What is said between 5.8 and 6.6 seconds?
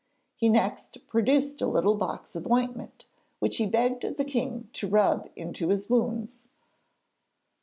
wounds.